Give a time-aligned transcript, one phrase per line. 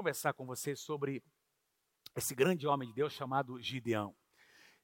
[0.00, 1.22] conversar com você sobre
[2.16, 4.16] esse grande homem de Deus chamado Gideão.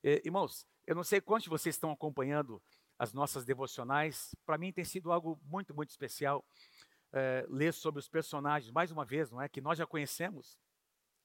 [0.04, 2.62] Eh, irmãos, eu não sei quantos de vocês estão acompanhando
[2.98, 4.36] as nossas devocionais.
[4.44, 6.44] Para mim tem sido algo muito, muito especial
[7.14, 9.48] eh, ler sobre os personagens, mais uma vez, não é?
[9.48, 10.58] Que nós já conhecemos,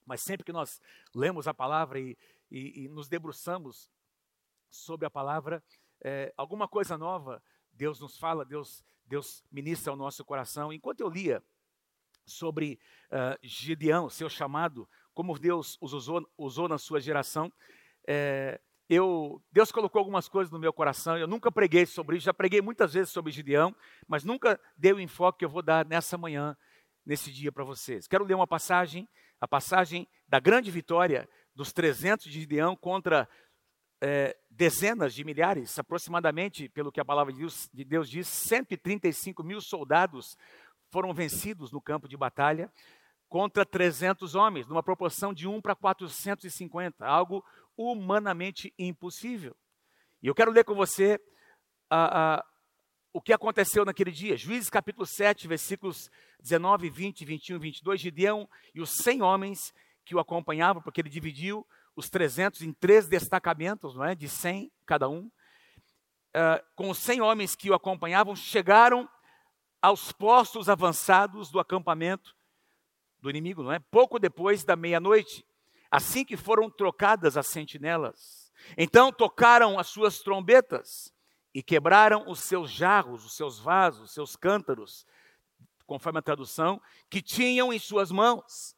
[0.05, 0.79] mas sempre que nós
[1.13, 2.17] lemos a palavra e,
[2.49, 3.91] e, e nos debruçamos
[4.69, 5.61] sobre a palavra,
[6.01, 10.71] eh, alguma coisa nova Deus nos fala, Deus, Deus ministra ao nosso coração.
[10.71, 11.43] Enquanto eu lia
[12.25, 12.79] sobre
[13.11, 17.51] uh, Gideão, seu chamado, como Deus os usou, usou na sua geração,
[18.07, 18.59] é,
[18.89, 21.17] eu, Deus colocou algumas coisas no meu coração.
[21.17, 23.73] Eu nunca preguei sobre isso, já preguei muitas vezes sobre Gideão,
[24.07, 26.57] mas nunca dei o enfoque que eu vou dar nessa manhã,
[27.05, 28.07] nesse dia para vocês.
[28.07, 29.07] Quero ler uma passagem,
[29.39, 33.29] a passagem da grande vitória dos 300 de Gideão contra
[34.01, 39.43] é, dezenas de milhares, aproximadamente, pelo que a palavra de Deus, de Deus diz, 135
[39.43, 40.35] mil soldados
[40.91, 42.71] foram vencidos no campo de batalha
[43.29, 47.43] contra 300 homens, numa proporção de 1 para 450, algo
[47.77, 49.55] humanamente impossível.
[50.21, 51.15] E eu quero ler com você
[51.91, 52.43] uh, uh,
[53.13, 54.35] o que aconteceu naquele dia.
[54.35, 58.01] Juízes capítulo 7, versículos 19, 20, 21 e 22.
[58.01, 59.73] Gideão e os 100 homens
[60.03, 64.13] que o acompanhavam, porque ele dividiu os 300 em três destacamentos, não é?
[64.13, 65.31] de 100 cada um.
[66.35, 69.07] Uh, com os 100 homens que o acompanhavam, chegaram
[69.81, 72.35] aos postos avançados do acampamento
[73.19, 73.79] do inimigo, não é?
[73.79, 75.45] Pouco depois da meia-noite,
[75.89, 78.51] assim que foram trocadas as sentinelas.
[78.77, 81.13] Então tocaram as suas trombetas
[81.53, 85.05] e quebraram os seus jarros, os seus vasos, os seus cântaros,
[85.85, 88.75] conforme a tradução, que tinham em suas mãos.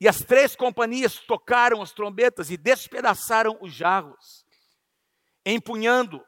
[0.00, 4.46] E as três companhias tocaram as trombetas e despedaçaram os jarros,
[5.44, 6.24] empunhando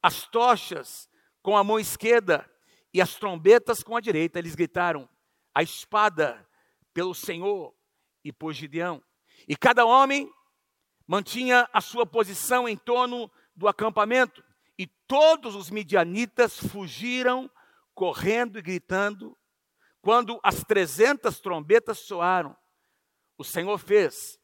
[0.00, 1.08] as tochas
[1.42, 2.48] com a mão esquerda
[2.92, 4.38] e as trombetas com a direita.
[4.38, 5.08] Eles gritaram:
[5.54, 6.46] A espada
[6.92, 7.74] pelo Senhor
[8.24, 9.02] e por Gideão.
[9.46, 10.30] E cada homem
[11.06, 14.44] mantinha a sua posição em torno do acampamento.
[14.78, 17.50] E todos os midianitas fugiram,
[17.94, 19.36] correndo e gritando.
[20.00, 22.56] Quando as trezentas trombetas soaram,
[23.36, 24.38] o Senhor fez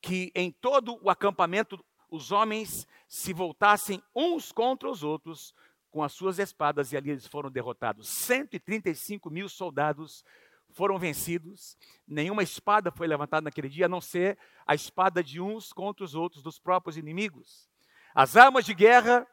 [0.00, 5.54] que em todo o acampamento os homens se voltassem uns contra os outros
[5.90, 8.08] com as suas espadas, e ali eles foram derrotados.
[8.08, 10.24] 135 mil soldados
[10.72, 15.72] foram vencidos, nenhuma espada foi levantada naquele dia, a não ser a espada de uns
[15.72, 17.68] contra os outros, dos próprios inimigos.
[18.14, 19.26] As armas de guerra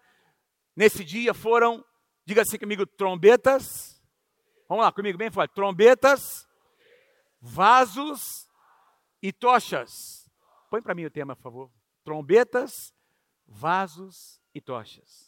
[0.76, 1.84] nesse dia foram,
[2.26, 4.02] diga assim comigo, trombetas.
[4.68, 5.54] Vamos lá comigo, bem forte.
[5.54, 6.48] Trombetas,
[7.40, 8.48] vasos
[9.22, 10.30] e tochas.
[10.70, 11.72] Põe para mim o tema, por favor.
[12.04, 12.94] Trombetas,
[13.48, 15.27] vasos e tochas.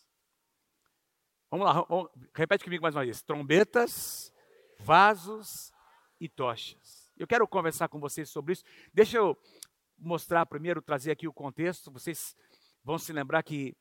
[1.52, 3.24] Vamos lá, vamos, repete comigo mais uma vez.
[3.24, 4.32] Trombetas,
[4.78, 5.74] vasos
[6.20, 7.12] e tochas.
[7.18, 8.64] Eu quero conversar com vocês sobre isso.
[8.94, 9.36] Deixa eu
[9.98, 11.90] mostrar primeiro, trazer aqui o contexto.
[11.90, 12.36] Vocês
[12.84, 13.76] vão se lembrar que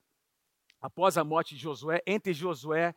[0.80, 2.94] após a morte de Josué, entre Josué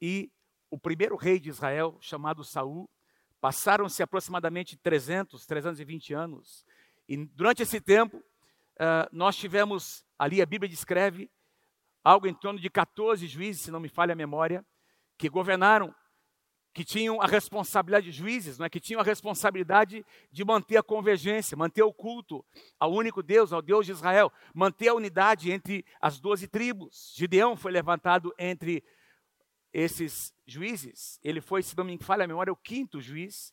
[0.00, 0.30] e
[0.70, 2.88] o primeiro rei de Israel, chamado Saul,
[3.40, 6.64] passaram-se aproximadamente 300, 320 anos.
[7.08, 11.28] E durante esse tempo, uh, nós tivemos, ali a Bíblia descreve,
[12.02, 14.64] algo em torno de 14 juízes, se não me falha a memória,
[15.16, 15.94] que governaram
[16.74, 18.70] que tinham a responsabilidade de juízes, não é?
[18.70, 22.44] que tinham a responsabilidade de manter a convergência, manter o culto
[22.80, 27.12] ao único Deus, ao Deus de Israel, manter a unidade entre as doze tribos.
[27.14, 28.82] Gideão foi levantado entre
[29.70, 31.20] esses juízes.
[31.22, 33.52] Ele foi, se não me falha a memória, o quinto juiz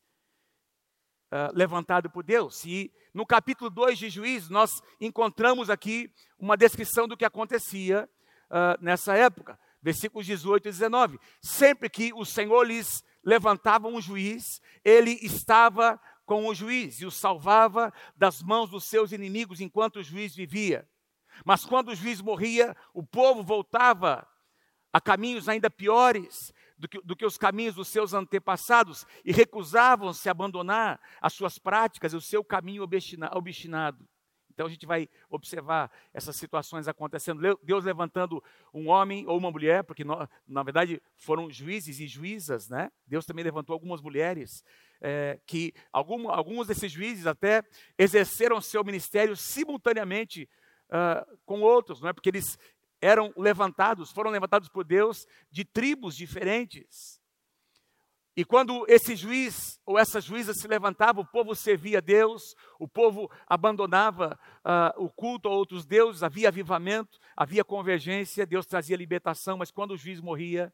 [1.31, 2.63] uh, levantado por Deus.
[2.65, 8.09] E no capítulo 2 de Juízes, nós encontramos aqui uma descrição do que acontecia
[8.49, 11.19] uh, nessa época versículos 18 e 19.
[11.41, 17.11] Sempre que o Senhor lhes levantava um juiz, ele estava com o juiz e o
[17.11, 20.87] salvava das mãos dos seus inimigos enquanto o juiz vivia.
[21.45, 24.27] Mas quando o juiz morria, o povo voltava
[24.91, 30.27] a caminhos ainda piores do que, do que os caminhos dos seus antepassados e recusavam-se
[30.27, 34.07] a abandonar as suas práticas e o seu caminho obstinado.
[34.59, 37.57] Então a gente vai observar essas situações acontecendo.
[37.63, 42.91] Deus levantando um homem ou uma mulher, porque na verdade foram juízes e juízas, né?
[43.07, 44.65] Deus também levantou algumas mulheres,
[44.99, 47.63] é, que algum, alguns desses juízes até
[47.97, 50.49] exerceram seu ministério simultaneamente
[50.89, 52.13] uh, com outros, não é?
[52.13, 52.59] Porque eles
[52.99, 57.18] eram levantados, foram levantados por Deus de tribos diferentes.
[58.39, 62.87] E quando esse juiz ou essa juíza se levantava, o povo servia a Deus, o
[62.87, 69.57] povo abandonava uh, o culto a outros deuses, havia avivamento, havia convergência, Deus trazia libertação,
[69.57, 70.73] mas quando o juiz morria,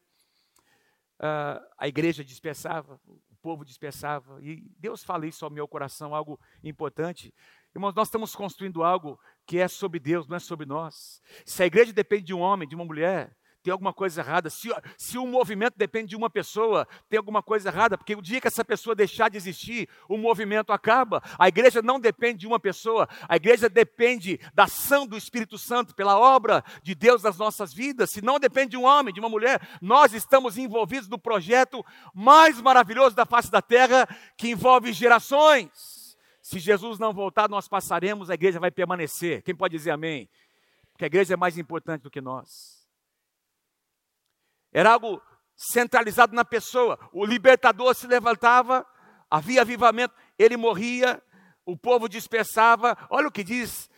[1.18, 4.40] uh, a igreja dispersava, o povo dispersava.
[4.40, 7.34] E Deus fala isso ao meu coração, algo importante.
[7.74, 11.20] Irmãos, nós estamos construindo algo que é sobre Deus, não é sobre nós.
[11.44, 13.36] Se a igreja depende de um homem, de uma mulher,
[13.66, 14.48] tem alguma coisa errada.
[14.48, 18.40] Se, se um movimento depende de uma pessoa, tem alguma coisa errada, porque o dia
[18.40, 21.20] que essa pessoa deixar de existir, o movimento acaba.
[21.36, 25.96] A igreja não depende de uma pessoa, a igreja depende da ação do Espírito Santo,
[25.96, 28.10] pela obra de Deus nas nossas vidas.
[28.10, 31.84] Se não depende de um homem, de uma mulher, nós estamos envolvidos no projeto
[32.14, 36.16] mais maravilhoso da face da terra, que envolve gerações.
[36.40, 39.42] Se Jesus não voltar, nós passaremos, a igreja vai permanecer.
[39.42, 40.28] Quem pode dizer amém?
[40.92, 42.75] Porque a igreja é mais importante do que nós.
[44.76, 45.22] Era algo
[45.56, 46.98] centralizado na pessoa.
[47.10, 48.86] O libertador se levantava,
[49.30, 51.22] havia avivamento, ele morria,
[51.64, 52.94] o povo dispersava.
[53.08, 53.88] Olha o que diz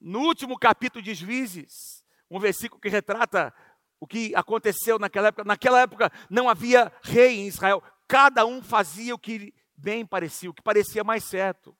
[0.00, 3.52] no último capítulo de Juízes, um versículo que retrata
[4.00, 5.44] o que aconteceu naquela época.
[5.44, 10.54] Naquela época não havia rei em Israel, cada um fazia o que bem parecia, o
[10.54, 11.76] que parecia mais certo.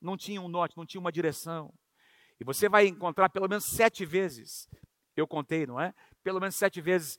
[0.00, 1.74] Não tinha um norte, não tinha uma direção.
[2.38, 4.68] E você vai encontrar pelo menos sete vezes,
[5.16, 5.92] eu contei, não é?
[6.24, 7.18] Pelo menos sete vezes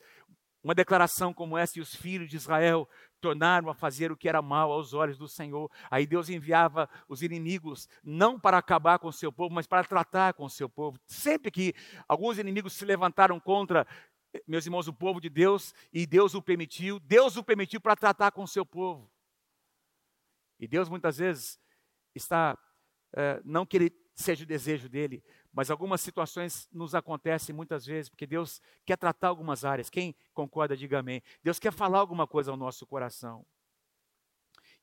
[0.66, 2.90] uma declaração como essa, e os filhos de Israel
[3.22, 5.70] tornaram a fazer o que era mal aos olhos do Senhor.
[5.92, 10.34] Aí Deus enviava os inimigos, não para acabar com o seu povo, mas para tratar
[10.34, 11.00] com o seu povo.
[11.06, 11.76] Sempre que
[12.08, 13.86] alguns inimigos se levantaram contra,
[14.48, 18.32] meus irmãos, o povo de Deus, e Deus o permitiu, Deus o permitiu para tratar
[18.32, 19.08] com o seu povo.
[20.60, 21.60] E Deus muitas vezes
[22.16, 22.58] está,
[23.16, 28.26] é, não ele seja o desejo dele, mas algumas situações nos acontecem muitas vezes, porque
[28.26, 29.90] Deus quer tratar algumas áreas.
[29.90, 31.22] Quem concorda, diga amém.
[31.44, 33.46] Deus quer falar alguma coisa ao nosso coração.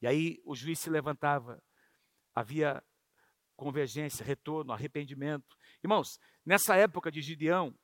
[0.00, 1.62] E aí o juiz se levantava,
[2.34, 2.82] havia
[3.56, 5.56] convergência, retorno, arrependimento.
[5.82, 7.74] Irmãos, nessa época de Gideão,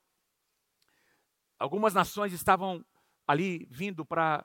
[1.58, 2.84] algumas nações estavam
[3.26, 4.44] ali vindo para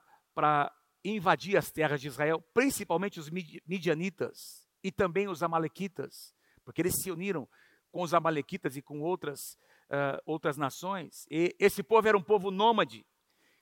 [1.04, 6.34] invadir as terras de Israel, principalmente os midianitas e também os amalequitas,
[6.64, 7.48] porque eles se uniram
[7.92, 9.58] com os amalequitas e com outras,
[9.90, 11.26] uh, outras nações.
[11.30, 13.06] E esse povo era um povo nômade,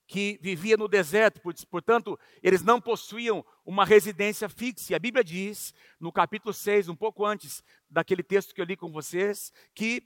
[0.08, 1.40] que vivia no deserto,
[1.70, 4.92] portanto, eles não possuíam uma residência fixa.
[4.92, 8.76] E a Bíblia diz, no capítulo 6, um pouco antes daquele texto que eu li
[8.76, 10.04] com vocês, que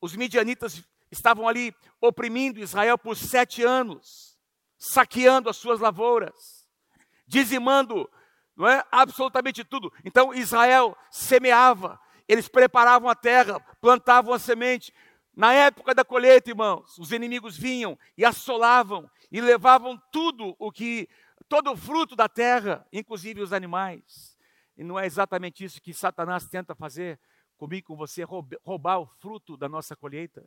[0.00, 4.36] os midianitas estavam ali oprimindo Israel por sete anos,
[4.76, 6.68] saqueando as suas lavouras,
[7.26, 8.10] dizimando
[8.56, 9.92] não é, absolutamente tudo.
[10.04, 11.98] Então Israel semeava,
[12.28, 14.92] eles preparavam a terra, plantavam a semente.
[15.34, 21.08] Na época da colheita, irmãos, os inimigos vinham e assolavam e levavam tudo o que,
[21.48, 24.36] todo o fruto da terra, inclusive os animais.
[24.76, 27.18] E não é exatamente isso que Satanás tenta fazer
[27.56, 28.24] comigo, com você,
[28.62, 30.44] roubar o fruto da nossa colheita.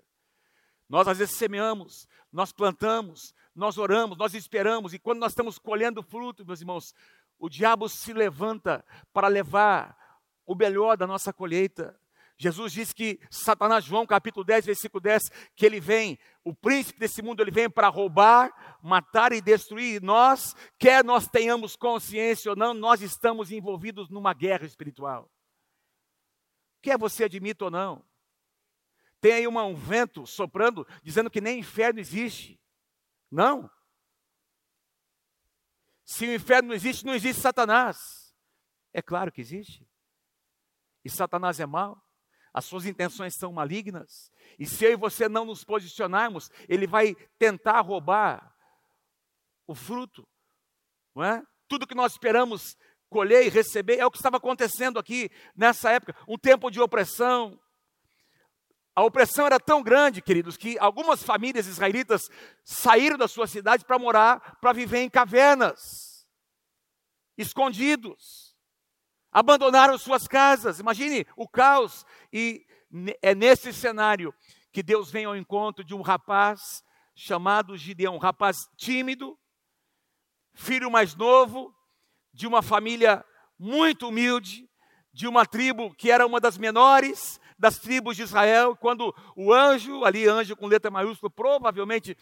[0.89, 6.01] Nós às vezes semeamos, nós plantamos, nós oramos, nós esperamos, e quando nós estamos colhendo
[6.01, 6.93] fruto, meus irmãos,
[7.37, 9.97] o diabo se levanta para levar
[10.47, 11.99] o melhor da nossa colheita.
[12.39, 17.21] Jesus disse que Satanás, João capítulo 10, versículo 10, que ele vem, o príncipe desse
[17.21, 20.01] mundo, ele vem para roubar, matar e destruir.
[20.01, 25.29] Nós, quer nós tenhamos consciência ou não, nós estamos envolvidos numa guerra espiritual.
[26.81, 28.05] Quer você admita ou não.
[29.19, 32.61] Tem aí uma, um vento soprando, dizendo que nem inferno existe.
[33.31, 33.69] Não.
[36.05, 38.33] Se o inferno não existe, não existe Satanás.
[38.93, 39.87] É claro que existe.
[41.07, 42.03] E Satanás é mau,
[42.53, 47.15] as suas intenções são malignas, e se eu e você não nos posicionarmos, ele vai
[47.39, 48.53] tentar roubar
[49.65, 50.27] o fruto,
[51.15, 51.41] não é?
[51.65, 52.75] Tudo que nós esperamos
[53.07, 57.57] colher e receber é o que estava acontecendo aqui nessa época, um tempo de opressão.
[58.93, 62.23] A opressão era tão grande, queridos, que algumas famílias israelitas
[62.65, 66.27] saíram das suas cidades para morar, para viver em cavernas,
[67.37, 68.46] escondidos
[69.37, 70.79] abandonaram suas casas.
[70.79, 72.03] Imagine o caos.
[72.33, 72.65] E
[73.21, 74.33] é nesse cenário
[74.71, 79.37] que Deus vem ao encontro de um rapaz chamado Gideão, um rapaz tímido,
[80.55, 81.71] filho mais novo,
[82.33, 83.23] de uma família
[83.59, 84.67] muito humilde,
[85.13, 88.75] de uma tribo que era uma das menores das tribos de Israel.
[88.75, 92.17] Quando o anjo, ali anjo com letra maiúscula, provavelmente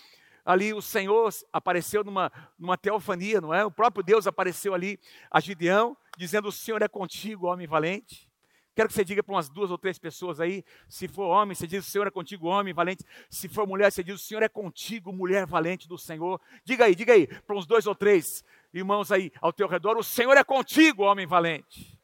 [0.45, 3.65] ali o Senhor apareceu numa, numa teofania, não é?
[3.65, 4.99] O próprio Deus apareceu ali
[5.31, 8.29] a Gideão dizendo: O Senhor é contigo, homem valente.
[8.75, 10.63] Quero que você diga para umas duas ou três pessoas aí.
[10.89, 13.03] Se for homem, você diz: O Senhor é contigo, homem valente.
[13.29, 16.39] Se for mulher, você diz: O Senhor é contigo, mulher valente do Senhor.
[16.63, 20.03] Diga aí, diga aí, para uns dois ou três irmãos aí ao teu redor: O
[20.03, 21.97] Senhor é contigo, homem valente.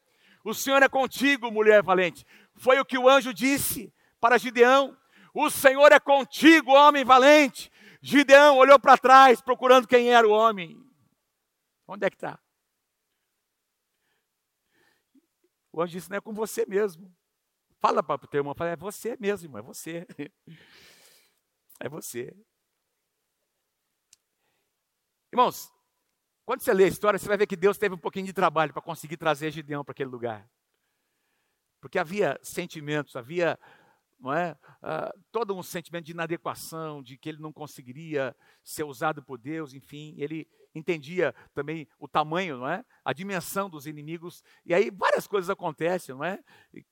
[0.44, 2.26] O Senhor é contigo, mulher valente.
[2.56, 4.96] Foi o que o anjo disse para Gideão:
[5.32, 7.71] O Senhor é contigo, homem valente.
[8.02, 10.76] Gideão olhou para trás procurando quem era o homem.
[11.86, 12.42] Onde é que está?
[15.72, 17.14] O anjo disse, não é com você mesmo.
[17.78, 20.06] Fala para o teu irmão, fala, é você mesmo, é você.
[21.80, 22.32] É você.
[25.32, 25.72] Irmãos,
[26.44, 28.72] quando você lê a história, você vai ver que Deus teve um pouquinho de trabalho
[28.72, 30.48] para conseguir trazer Gideão para aquele lugar.
[31.80, 33.58] Porque havia sentimentos, havia
[34.22, 34.56] não é?
[34.80, 39.74] Uh, todo um sentimento de inadequação, de que ele não conseguiria ser usado por Deus,
[39.74, 42.84] enfim, ele entendia também o tamanho, não é?
[43.04, 44.42] A dimensão dos inimigos.
[44.64, 46.38] E aí várias coisas acontecem, não é?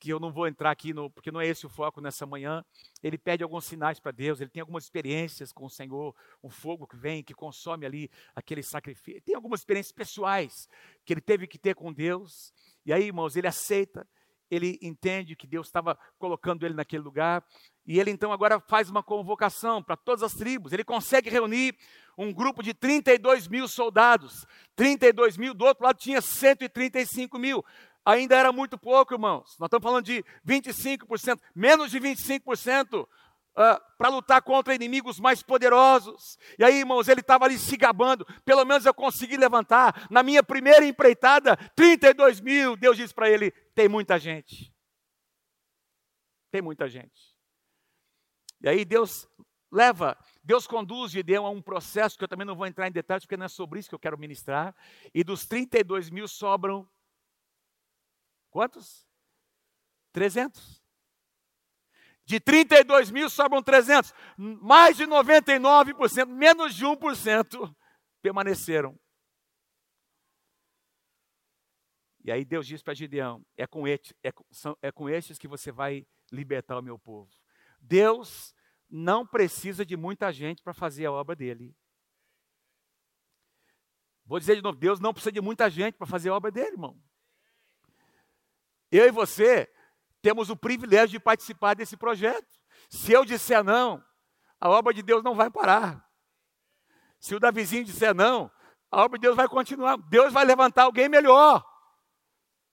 [0.00, 2.64] Que eu não vou entrar aqui no, porque não é esse o foco nessa manhã.
[3.00, 6.87] Ele pede alguns sinais para Deus, ele tem algumas experiências com o Senhor, um fogo
[6.87, 9.22] que vem, que consome ali aquele sacrifício.
[9.22, 10.68] Tem algumas experiências pessoais
[11.04, 12.52] que ele teve que ter com Deus.
[12.84, 14.06] E aí, irmãos, ele aceita
[14.50, 17.45] ele entende que Deus estava colocando ele naquele lugar,
[17.87, 20.73] e ele então agora faz uma convocação para todas as tribos.
[20.73, 21.76] Ele consegue reunir
[22.16, 24.47] um grupo de 32 mil soldados.
[24.76, 27.64] 32 mil, do outro lado tinha 135 mil.
[28.04, 29.57] Ainda era muito pouco, irmãos.
[29.59, 33.07] Nós estamos falando de 25%, menos de 25%
[33.52, 36.38] uh, para lutar contra inimigos mais poderosos.
[36.59, 38.26] E aí, irmãos, ele estava ali se gabando.
[38.45, 40.07] Pelo menos eu consegui levantar.
[40.11, 42.76] Na minha primeira empreitada, 32 mil.
[42.76, 44.75] Deus disse para ele: tem muita gente.
[46.50, 47.37] Tem muita gente.
[48.62, 49.28] E aí Deus
[49.71, 53.25] leva, Deus conduz Gideão a um processo que eu também não vou entrar em detalhes,
[53.25, 54.75] porque não é sobre isso que eu quero ministrar.
[55.14, 56.88] E dos 32 mil sobram
[58.50, 59.07] quantos?
[60.12, 60.79] 300.
[62.30, 64.14] De 32 mil sobram 300.
[64.37, 67.75] Mais de 99%, menos de 1%
[68.22, 68.96] permaneceram.
[72.22, 73.99] E aí Deus diz para Gideão: é com, é,
[74.52, 77.28] são, é com estes que você vai libertar o meu povo.
[77.80, 78.54] Deus
[78.88, 81.75] não precisa de muita gente para fazer a obra dele.
[84.25, 86.75] Vou dizer de novo: Deus não precisa de muita gente para fazer a obra dele,
[86.75, 86.96] irmão.
[88.88, 89.68] Eu e você
[90.23, 92.47] temos o privilégio de participar desse projeto.
[92.89, 94.03] Se eu disser não,
[94.61, 96.05] a obra de Deus não vai parar.
[97.19, 98.50] Se o Davizinho disser não,
[98.91, 99.97] a obra de Deus vai continuar.
[100.09, 101.65] Deus vai levantar alguém melhor.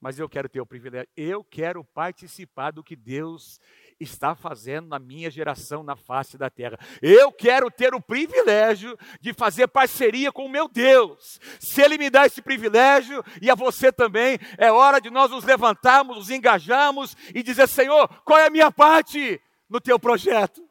[0.00, 3.60] Mas eu quero ter o privilégio, eu quero participar do que Deus
[4.00, 6.78] está fazendo na minha geração na face da terra.
[7.02, 11.40] Eu quero ter o privilégio de fazer parceria com o meu Deus.
[11.60, 15.44] Se Ele me dá esse privilégio, e a você também, é hora de nós nos
[15.44, 20.68] levantarmos, nos engajarmos e dizer: Senhor, qual é a minha parte no teu projeto?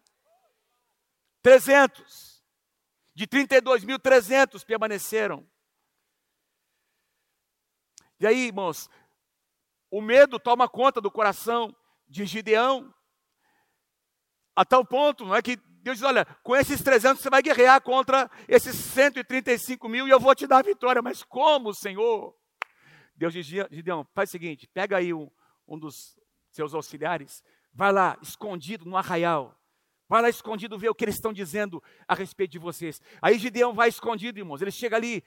[1.42, 2.44] 300.
[3.14, 5.48] De 32.300 permaneceram.
[8.20, 8.90] E aí, irmãos,
[9.92, 11.76] o medo toma conta do coração
[12.08, 12.94] de Gideão.
[14.58, 17.80] A tal ponto, não é que Deus diz: olha, com esses 300 você vai guerrear
[17.80, 21.00] contra esses 135 mil e eu vou te dar a vitória.
[21.00, 22.36] Mas como, Senhor?
[23.16, 25.30] Deus diz: Gideão, faz o seguinte: pega aí um,
[25.68, 26.18] um dos
[26.50, 29.56] seus auxiliares, vai lá, escondido no arraial.
[30.10, 33.00] Vai lá escondido ver o que eles estão dizendo a respeito de vocês.
[33.22, 34.60] Aí Gideão vai escondido, irmãos.
[34.60, 35.24] Ele chega ali,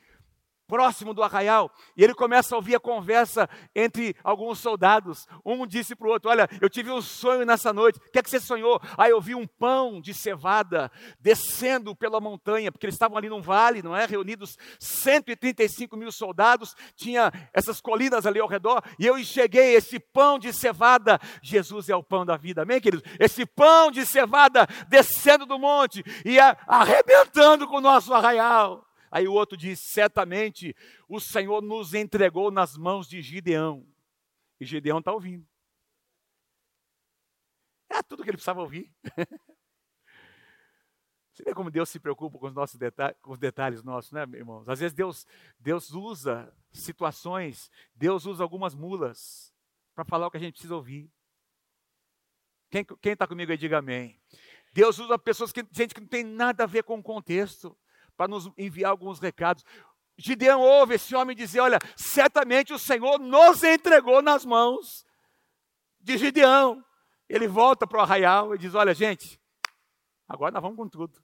[0.71, 5.27] próximo do arraial, e ele começa a ouvir a conversa entre alguns soldados.
[5.45, 8.23] Um disse para o outro: Olha, eu tive um sonho nessa noite, o que é
[8.23, 8.81] que você sonhou?
[8.97, 13.43] Aí eu vi um pão de cevada descendo pela montanha, porque eles estavam ali num
[13.43, 14.07] vale, não é?
[14.07, 20.39] Reunidos 135 mil soldados, tinha essas colinas ali ao redor, e eu enxerguei esse pão
[20.39, 21.19] de cevada.
[21.43, 23.05] Jesus é o pão da vida, amém, queridos?
[23.19, 28.90] Esse pão de cevada descendo do monte e arrebentando com o nosso arraial.
[29.11, 30.75] Aí o outro diz: certamente
[31.09, 33.87] o Senhor nos entregou nas mãos de Gideão.
[34.61, 35.47] E Gideão está ouvindo.
[37.89, 38.95] É tudo que ele precisava ouvir.
[41.33, 44.23] Você vê como Deus se preocupa com os nossos detalhes, com os detalhes nossos, né,
[44.35, 44.69] irmãos?
[44.69, 45.27] Às vezes Deus,
[45.59, 49.53] Deus usa situações, Deus usa algumas mulas
[49.95, 51.11] para falar o que a gente precisa ouvir.
[52.71, 54.21] Quem está comigo aí, diga amém.
[54.73, 57.77] Deus usa pessoas que, gente que não tem nada a ver com o contexto
[58.21, 59.65] para nos enviar alguns recados.
[60.19, 65.07] Gideão ouve esse homem dizer: Olha, certamente o Senhor nos entregou nas mãos
[65.99, 66.85] de Gideão.
[67.27, 69.41] Ele volta para o arraial e diz: Olha, gente,
[70.29, 71.19] agora nós vamos com tudo.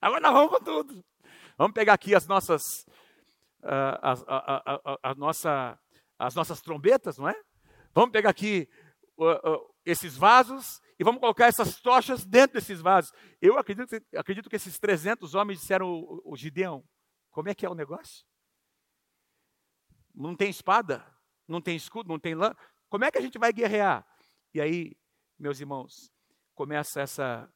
[0.00, 1.04] Agora nós vamos com tudo.
[1.58, 2.62] Vamos pegar aqui as nossas,
[4.00, 5.76] as, a, a, a, nossa,
[6.16, 7.34] as nossas trombetas, não é?
[7.92, 8.68] Vamos pegar aqui
[9.18, 13.10] uh, uh, esses vasos e vamos colocar essas tochas dentro desses vasos.
[13.40, 16.86] Eu acredito, acredito que esses 300 homens disseram o, o Gideão,
[17.30, 18.26] como é que é o negócio?
[20.14, 21.02] Não tem espada,
[21.48, 22.54] não tem escudo, não tem lã.
[22.90, 24.06] Como é que a gente vai guerrear?
[24.52, 24.94] E aí,
[25.38, 26.12] meus irmãos,
[26.54, 27.50] começa essa,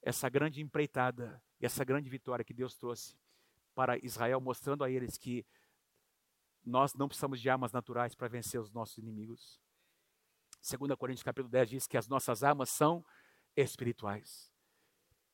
[0.00, 3.14] essa grande empreitada, essa grande vitória que Deus trouxe
[3.74, 5.44] para Israel, mostrando a eles que
[6.64, 9.60] nós não precisamos de armas naturais para vencer os nossos inimigos.
[10.66, 13.04] 2 Coríntios capítulo 10 diz que as nossas armas são
[13.54, 14.52] espirituais,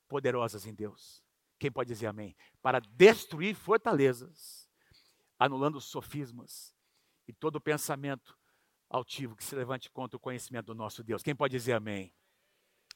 [0.07, 1.25] poderosas em Deus.
[1.59, 2.37] Quem pode dizer amém?
[2.61, 4.69] Para destruir fortalezas,
[5.39, 6.75] anulando sofismas
[7.27, 8.39] e todo pensamento
[8.91, 11.23] altivo que se levante contra o conhecimento do nosso Deus.
[11.23, 12.15] Quem pode dizer amém?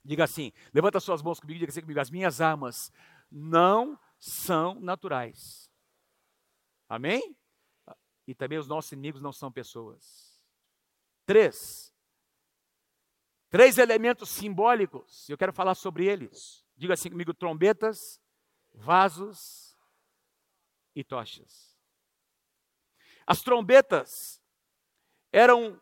[0.04, 2.92] Diga assim, levanta suas mãos comigo e diga assim comigo, as minhas armas
[3.30, 5.70] não são naturais.
[6.88, 7.34] Amém?
[8.26, 10.40] E também os nossos inimigos não são pessoas.
[11.24, 11.95] Três.
[13.56, 16.62] Três elementos simbólicos, eu quero falar sobre eles.
[16.76, 18.20] Diga assim comigo: trombetas,
[18.74, 19.74] vasos
[20.94, 21.74] e tochas.
[23.26, 24.42] As trombetas
[25.32, 25.80] eram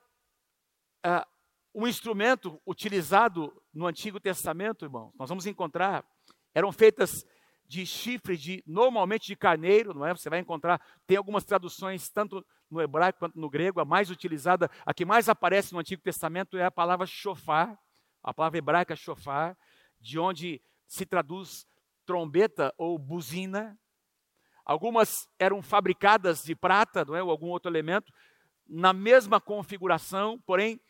[1.02, 1.26] ah,
[1.74, 5.12] um instrumento utilizado no Antigo Testamento, irmãos.
[5.18, 6.08] Nós vamos encontrar,
[6.54, 7.26] eram feitas
[7.66, 10.12] de chifre de normalmente de carneiro, não é?
[10.14, 14.70] Você vai encontrar, tem algumas traduções tanto no hebraico quanto no grego, a mais utilizada,
[14.84, 17.78] a que mais aparece no Antigo Testamento é a palavra shofar,
[18.22, 19.56] a palavra hebraica shofar,
[20.00, 21.66] de onde se traduz
[22.04, 23.78] trombeta ou buzina.
[24.64, 27.22] Algumas eram fabricadas de prata, não é?
[27.22, 28.12] Ou algum outro elemento,
[28.66, 30.80] na mesma configuração, porém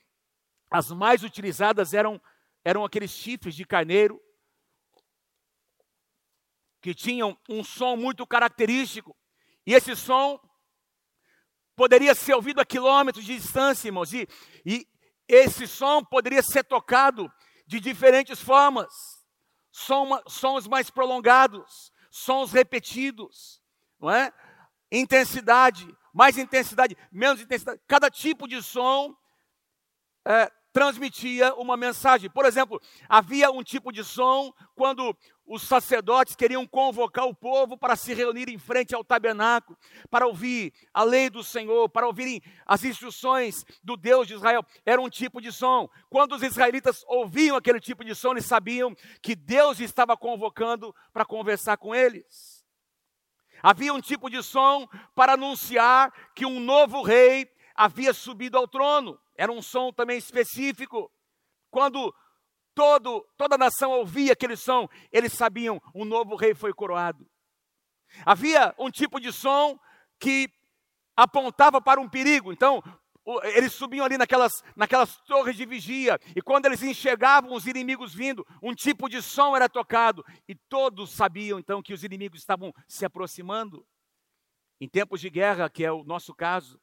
[0.70, 2.20] as mais utilizadas eram
[2.64, 4.18] eram aqueles chifres de carneiro
[6.84, 9.16] que tinham um som muito característico.
[9.66, 10.38] E esse som
[11.74, 14.12] poderia ser ouvido a quilômetros de distância, irmãos.
[14.12, 14.28] E,
[14.66, 14.86] e
[15.26, 17.32] esse som poderia ser tocado
[17.66, 18.92] de diferentes formas.
[19.72, 23.62] Som, sons mais prolongados, sons repetidos,
[23.98, 24.30] não é?
[24.92, 27.80] Intensidade, mais intensidade, menos intensidade.
[27.88, 29.16] Cada tipo de som
[30.28, 32.28] é, transmitia uma mensagem.
[32.28, 37.96] Por exemplo, havia um tipo de som quando os sacerdotes queriam convocar o povo para
[37.96, 39.78] se reunir em frente ao tabernáculo,
[40.10, 44.64] para ouvir a lei do Senhor, para ouvirem as instruções do Deus de Israel.
[44.86, 45.88] Era um tipo de som.
[46.08, 51.24] Quando os israelitas ouviam aquele tipo de som, eles sabiam que Deus estava convocando para
[51.24, 52.64] conversar com eles.
[53.62, 59.18] Havia um tipo de som para anunciar que um novo rei havia subido ao trono.
[59.36, 61.10] Era um som também específico.
[61.70, 62.14] Quando
[62.74, 67.26] todo, toda a nação ouvia aquele som, eles sabiam um novo rei foi coroado.
[68.24, 69.78] Havia um tipo de som
[70.18, 70.48] que
[71.16, 72.52] apontava para um perigo.
[72.52, 72.82] Então,
[73.44, 78.46] eles subiam ali naquelas, naquelas torres de vigia, e quando eles enxergavam os inimigos vindo,
[78.62, 83.04] um tipo de som era tocado, e todos sabiam então que os inimigos estavam se
[83.04, 83.86] aproximando.
[84.80, 86.78] Em tempos de guerra, que é o nosso caso,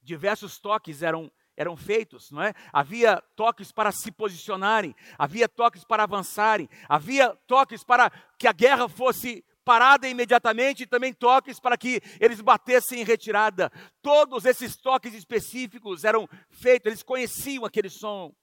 [0.00, 2.54] diversos toques eram, eram feitos, não é?
[2.72, 8.88] Havia toques para se posicionarem, havia toques para avançarem, havia toques para que a guerra
[8.88, 13.70] fosse parada imediatamente e também toques para que eles batessem em retirada.
[14.00, 18.34] Todos esses toques específicos eram feitos, eles conheciam aquele som,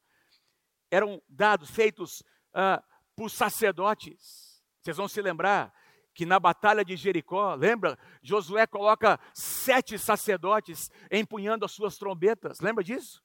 [0.91, 2.21] eram dados, feitos
[2.53, 2.79] uh,
[3.15, 4.61] por sacerdotes.
[4.83, 5.73] Vocês vão se lembrar
[6.17, 7.95] que na batalha de Jericó, lembra?
[8.23, 13.23] Josué coloca sete sacerdotes empunhando as suas trombetas, lembra disso?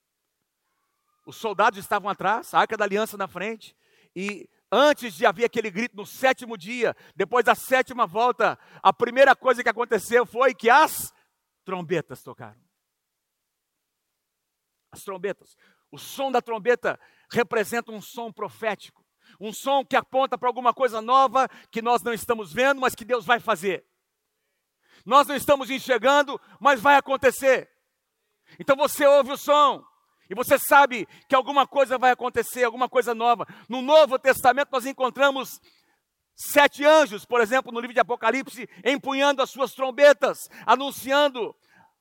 [1.25, 3.75] Os soldados estavam atrás, a arca da aliança na frente,
[4.15, 9.35] e antes de haver aquele grito no sétimo dia, depois da sétima volta, a primeira
[9.35, 11.15] coisa que aconteceu foi que as
[11.65, 12.61] trombetas tocaram.
[14.91, 15.57] As trombetas.
[15.91, 17.01] O som da trombeta
[17.31, 19.02] representa um som profético
[19.41, 23.05] um som que aponta para alguma coisa nova que nós não estamos vendo, mas que
[23.05, 23.85] Deus vai fazer.
[25.05, 27.69] Nós não estamos enxergando, mas vai acontecer.
[28.59, 29.85] Então você ouve o som
[30.31, 33.47] e você sabe que alguma coisa vai acontecer, alguma coisa nova.
[33.69, 35.61] No Novo Testamento nós encontramos
[36.35, 41.55] sete anjos, por exemplo, no livro de Apocalipse, empunhando as suas trombetas, anunciando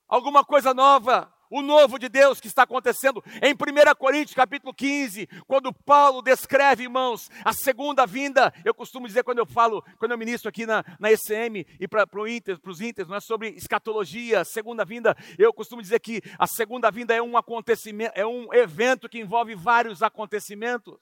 [0.07, 5.27] alguma coisa nova o novo de Deus que está acontecendo em 1 Coríntios capítulo 15,
[5.45, 10.17] quando Paulo descreve, irmãos, a segunda vinda, eu costumo dizer quando eu falo, quando eu
[10.17, 14.45] ministro aqui na, na ECM e para pro Inter, os Inter, não é sobre escatologia,
[14.45, 19.09] segunda vinda, eu costumo dizer que a segunda vinda é um acontecimento, é um evento
[19.09, 20.99] que envolve vários acontecimentos.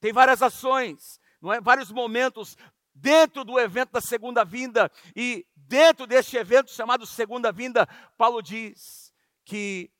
[0.00, 1.60] Tem várias ações, não é?
[1.60, 2.56] Vários momentos
[2.92, 7.86] dentro do evento da segunda vinda e dentro deste evento chamado segunda vinda,
[8.18, 9.01] Paulo diz
[9.44, 9.92] que,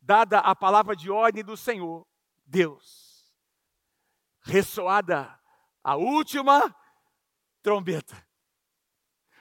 [0.00, 2.06] dada a palavra de ordem do Senhor,
[2.44, 3.32] Deus,
[4.42, 5.38] ressoada
[5.82, 6.74] a última
[7.62, 8.26] trombeta.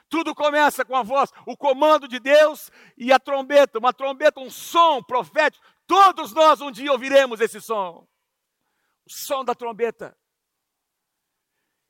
[0.10, 4.50] Tudo começa com a voz, o comando de Deus e a trombeta, uma trombeta, um
[4.50, 5.64] som profético.
[5.86, 8.08] Todos nós um dia ouviremos esse som.
[9.06, 10.19] O som da trombeta.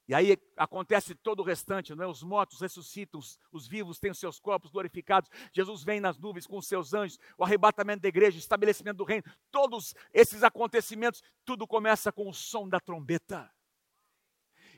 [0.09, 2.07] E aí acontece todo o restante, não é?
[2.07, 5.29] Os mortos ressuscitam, os, os, vivos têm os seus corpos glorificados.
[5.53, 9.03] Jesus vem nas nuvens com os seus anjos, o arrebatamento da igreja, o estabelecimento do
[9.03, 9.23] reino.
[9.51, 13.53] Todos esses acontecimentos, tudo começa com o som da trombeta.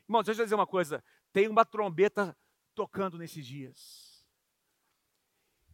[0.04, 2.38] Irmãos, deixa eu dizer uma coisa: tem uma trombeta
[2.76, 4.28] tocando nesses dias.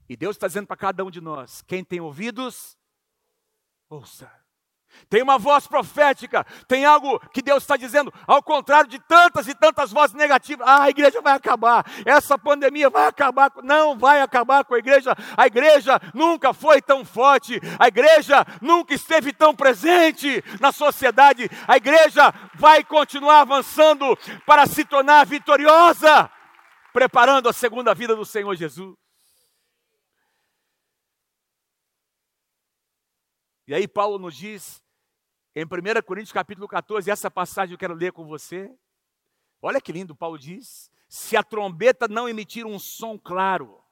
[0.07, 2.77] E Deus está dizendo para cada um de nós: quem tem ouvidos,
[3.89, 4.31] ouça.
[5.09, 9.55] Tem uma voz profética, tem algo que Deus está dizendo, ao contrário de tantas e
[9.55, 10.67] tantas vozes negativas.
[10.67, 13.51] Ah, a igreja vai acabar, essa pandemia vai acabar.
[13.63, 15.15] Não vai acabar com a igreja.
[15.35, 21.49] A igreja nunca foi tão forte, a igreja nunca esteve tão presente na sociedade.
[21.67, 26.29] A igreja vai continuar avançando para se tornar vitoriosa,
[26.91, 29.06] preparando a segunda vida do Senhor Jesus.
[33.67, 34.81] E aí Paulo nos diz,
[35.53, 38.73] em 1 Coríntios capítulo 14, essa passagem eu quero ler com você.
[39.61, 43.83] Olha que lindo, Paulo diz: se a trombeta não emitir um som claro,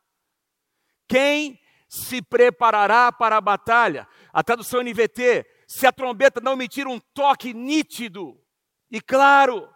[1.07, 1.59] quem
[1.89, 4.07] se preparará para a batalha?
[4.31, 8.41] A tradução NVT, se a trombeta não emitir um toque nítido
[8.89, 9.69] e claro,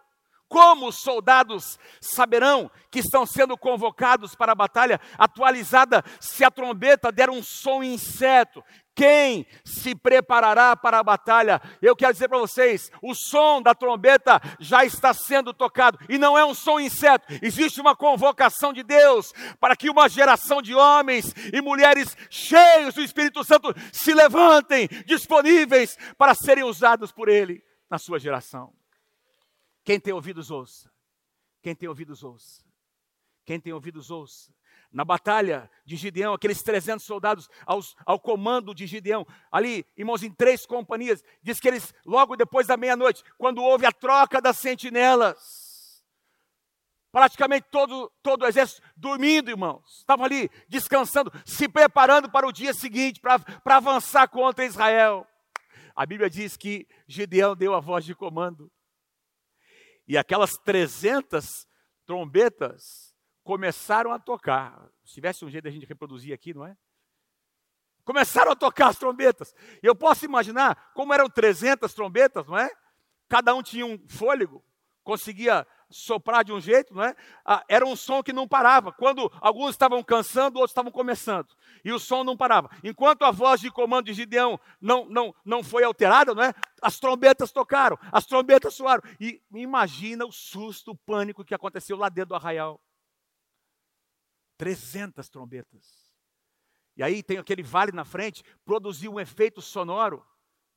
[0.50, 7.12] como os soldados saberão que estão sendo convocados para a batalha atualizada se a trombeta
[7.12, 8.62] der um som incerto?
[8.92, 11.62] Quem se preparará para a batalha?
[11.80, 16.36] Eu quero dizer para vocês: o som da trombeta já está sendo tocado, e não
[16.36, 21.32] é um som incerto, existe uma convocação de Deus para que uma geração de homens
[21.52, 27.98] e mulheres cheios do Espírito Santo se levantem, disponíveis para serem usados por Ele na
[27.98, 28.79] sua geração.
[29.84, 30.92] Quem tem ouvidos, ouça.
[31.62, 32.64] Quem tem ouvidos, ouça.
[33.44, 34.52] Quem tem ouvidos, ouça
[34.92, 40.30] na batalha de Gideão, aqueles 300 soldados aos, ao comando de Gideão, ali, irmãos, em
[40.30, 46.04] três companhias, diz que eles, logo depois da meia-noite, quando houve a troca das sentinelas,
[47.12, 52.74] praticamente todo, todo o exército dormindo, irmãos, estavam ali descansando, se preparando para o dia
[52.74, 55.26] seguinte, para avançar contra Israel.
[55.94, 58.70] A Bíblia diz que Gideão deu a voz de comando,
[60.10, 61.68] e aquelas 300
[62.04, 64.90] trombetas começaram a tocar.
[65.04, 66.76] Se tivesse um jeito da gente reproduzir aqui, não é?
[68.04, 69.54] Começaram a tocar as trombetas.
[69.80, 72.68] E eu posso imaginar como eram 300 trombetas, não é?
[73.28, 74.64] Cada um tinha um fôlego,
[75.04, 77.14] conseguia soprar de um jeito, não é?
[77.44, 78.92] Ah, era um som que não parava.
[78.92, 81.54] Quando alguns estavam cansando, outros estavam começando.
[81.84, 82.70] E o som não parava.
[82.82, 86.54] Enquanto a voz de comando de Gideão não, não, não foi alterada, não é?
[86.80, 89.02] As trombetas tocaram, as trombetas soaram.
[89.20, 92.80] E imagina o susto, o pânico que aconteceu lá dentro do arraial.
[94.56, 96.10] 300 trombetas.
[96.96, 100.24] E aí tem aquele vale na frente, produziu um efeito sonoro,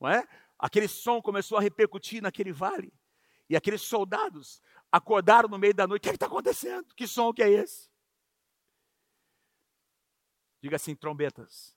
[0.00, 0.26] não é?
[0.58, 2.92] Aquele som começou a repercutir naquele vale.
[3.48, 4.62] E aqueles soldados
[4.94, 6.02] acordaram no meio da noite.
[6.02, 6.94] O que é está acontecendo?
[6.94, 7.90] Que som que é esse?
[10.62, 11.76] Diga assim, trombetas.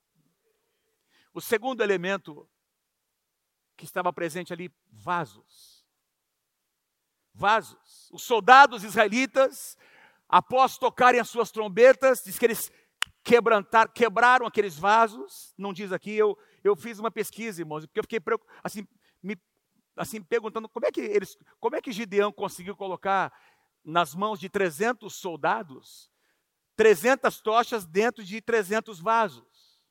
[1.34, 2.48] O segundo elemento
[3.76, 5.84] que estava presente ali, vasos.
[7.34, 8.08] Vasos.
[8.12, 9.76] Os soldados israelitas
[10.30, 12.72] após tocarem as suas trombetas, diz que eles
[13.24, 15.56] quebrantar, quebraram aqueles vasos.
[15.58, 18.20] Não diz aqui, eu, eu fiz uma pesquisa, irmãos, porque eu fiquei
[18.64, 18.88] assim,
[19.98, 23.34] assim perguntando como é que eles, como é que Gideão conseguiu colocar
[23.84, 26.10] nas mãos de 300 soldados
[26.76, 29.82] 300 tochas dentro de 300 vasos.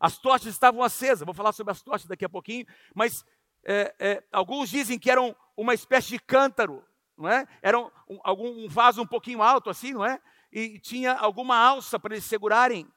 [0.00, 3.24] As tochas estavam acesas, vou falar sobre as tochas daqui a pouquinho, mas
[3.64, 6.84] é, é, alguns dizem que eram uma espécie de cântaro
[7.18, 7.46] não é?
[7.60, 10.20] Era um, um, algum um vaso um pouquinho alto assim, não é?
[10.52, 12.88] E tinha alguma alça para eles segurarem.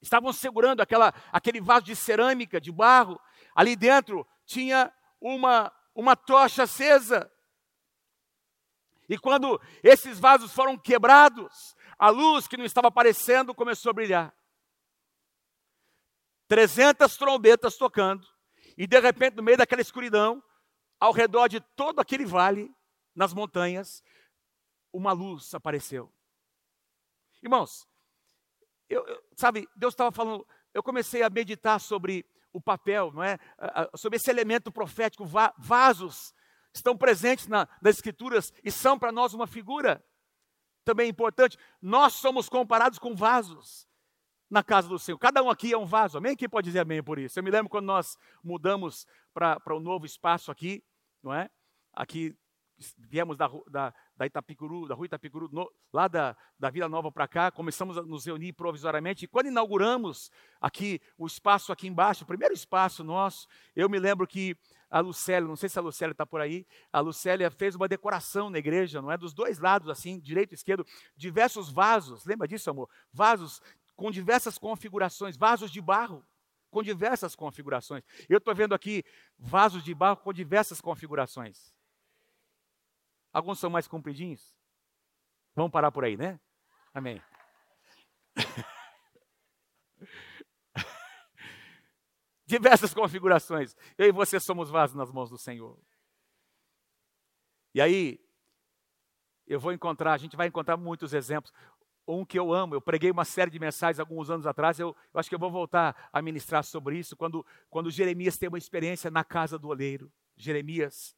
[0.00, 3.20] Estavam segurando aquela, aquele vaso de cerâmica, de barro.
[3.54, 7.30] Ali dentro tinha uma, uma tocha acesa.
[9.08, 14.34] E quando esses vasos foram quebrados, a luz que não estava aparecendo começou a brilhar.
[16.48, 18.26] 300 trombetas tocando.
[18.78, 20.42] E de repente, no meio daquela escuridão,
[20.98, 22.74] ao redor de todo aquele vale,
[23.14, 24.02] nas montanhas,
[24.92, 26.12] uma luz apareceu.
[27.42, 27.88] Irmãos,
[28.88, 32.24] eu, eu, sabe, Deus estava falando, eu comecei a meditar sobre
[32.56, 33.38] o papel, não é?
[33.94, 35.26] Sobre esse elemento profético,
[35.58, 36.34] vasos
[36.72, 40.02] estão presentes na, nas escrituras e são para nós uma figura
[40.84, 41.58] também importante.
[41.82, 43.86] Nós somos comparados com vasos
[44.48, 45.18] na casa do Senhor.
[45.18, 46.16] Cada um aqui é um vaso.
[46.16, 46.34] Amém?
[46.34, 47.38] Quem pode dizer amém por isso?
[47.38, 50.82] Eu me lembro quando nós mudamos para o um novo espaço aqui,
[51.22, 51.50] não é?
[51.92, 52.34] Aqui
[52.96, 57.28] viemos da, da, da Itapicuru, da rua Itapicuru, no, lá da, da Vila Nova para
[57.28, 62.26] cá, começamos a nos reunir provisoriamente, e quando inauguramos aqui o espaço aqui embaixo, o
[62.26, 64.56] primeiro espaço nosso, eu me lembro que
[64.90, 68.48] a Lucélia, não sei se a Lucélia está por aí, a Lucélia fez uma decoração
[68.48, 69.18] na igreja, não é?
[69.18, 72.88] Dos dois lados, assim, direito e esquerdo, diversos vasos, lembra disso, amor?
[73.12, 73.60] Vasos
[73.94, 76.24] com diversas configurações, vasos de barro,
[76.70, 78.04] com diversas configurações.
[78.28, 79.02] Eu estou vendo aqui
[79.38, 81.75] vasos de barro com diversas configurações.
[83.36, 84.56] Alguns são mais compridinhos.
[85.54, 86.40] Vamos parar por aí, né?
[86.94, 87.22] Amém.
[92.46, 93.76] Diversas configurações.
[93.98, 95.78] Eu e você somos vasos nas mãos do Senhor.
[97.74, 98.18] E aí,
[99.46, 101.52] eu vou encontrar, a gente vai encontrar muitos exemplos.
[102.08, 105.20] Um que eu amo, eu preguei uma série de mensagens alguns anos atrás, eu, eu
[105.20, 109.10] acho que eu vou voltar a ministrar sobre isso, quando, quando Jeremias tem uma experiência
[109.10, 110.10] na casa do oleiro.
[110.38, 111.14] Jeremias,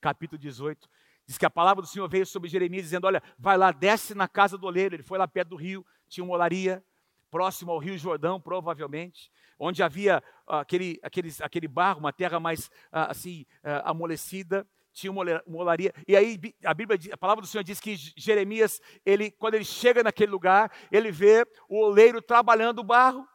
[0.00, 0.88] capítulo 18.
[1.28, 4.26] Diz que a palavra do Senhor veio sobre Jeremias dizendo: Olha, vai lá, desce na
[4.26, 4.94] casa do oleiro.
[4.94, 6.82] Ele foi lá perto do rio, tinha uma olaria,
[7.30, 12.68] próximo ao Rio Jordão, provavelmente, onde havia uh, aquele, aquele, aquele barro, uma terra mais
[12.68, 15.92] uh, assim uh, amolecida, tinha uma olaria.
[16.08, 20.02] E aí a Bíblia, a palavra do Senhor diz que Jeremias, ele, quando ele chega
[20.02, 23.28] naquele lugar, ele vê o oleiro trabalhando o barro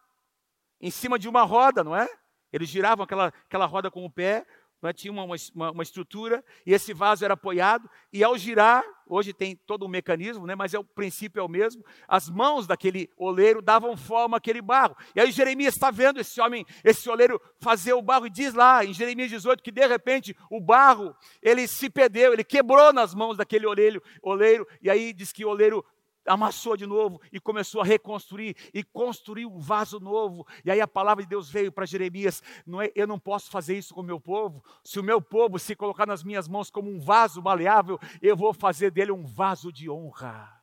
[0.82, 2.08] em cima de uma roda, não é?
[2.52, 4.46] Eles giravam aquela, aquela roda com o pé,
[4.84, 9.34] né, tinha uma, uma, uma, estrutura, e esse vaso era apoiado, e ao girar, hoje
[9.34, 13.10] tem todo um mecanismo, né, mas é, o princípio é o mesmo, as mãos daquele
[13.16, 14.96] oleiro davam forma àquele barro.
[15.16, 18.84] E aí Jeremias está vendo esse homem, esse oleiro fazer o barro, e diz lá
[18.84, 23.38] em Jeremias 18 que de repente o barro, ele se perdeu, ele quebrou nas mãos
[23.38, 25.84] daquele oleiro, oleiro e aí diz que o oleiro
[26.26, 30.46] amassou de novo e começou a reconstruir e construiu um vaso novo.
[30.64, 33.78] E aí a palavra de Deus veio para Jeremias: não é, eu não posso fazer
[33.78, 34.64] isso com o meu povo.
[34.84, 38.54] Se o meu povo se colocar nas minhas mãos como um vaso maleável, eu vou
[38.54, 40.62] fazer dele um vaso de honra.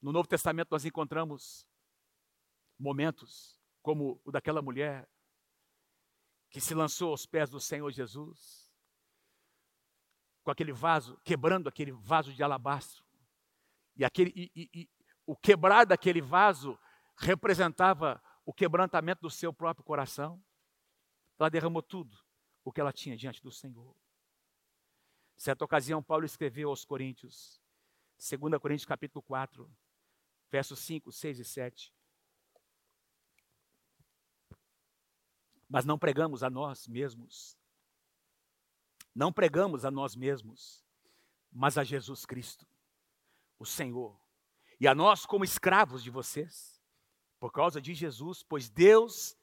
[0.00, 1.66] No Novo Testamento nós encontramos
[2.78, 5.06] momentos como o daquela mulher
[6.48, 8.69] que se lançou aos pés do Senhor Jesus
[10.50, 13.04] com aquele vaso, quebrando aquele vaso de alabastro.
[13.94, 14.90] E, aquele, e, e, e
[15.24, 16.76] o quebrar daquele vaso
[17.16, 20.42] representava o quebrantamento do seu próprio coração.
[21.38, 22.18] Ela derramou tudo
[22.64, 23.94] o que ela tinha diante do Senhor.
[25.36, 27.62] Certa ocasião, Paulo escreveu aos Coríntios,
[28.18, 29.70] 2 Coríntios capítulo 4,
[30.50, 31.94] versos 5, 6 e 7.
[35.68, 37.56] Mas não pregamos a nós mesmos,
[39.20, 40.82] não pregamos a nós mesmos,
[41.52, 42.66] mas a Jesus Cristo,
[43.58, 44.18] o Senhor,
[44.80, 46.80] e a nós como escravos de vocês,
[47.38, 49.36] por causa de Jesus, pois Deus